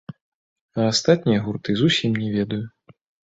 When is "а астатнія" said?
0.77-1.43